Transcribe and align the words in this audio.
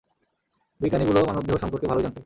বিজ্ঞানীগুলো 0.79 1.19
মানবদেহ 1.27 1.55
সম্পর্কে 1.57 1.85
ভালোই 1.87 2.03
জানতো। 2.05 2.19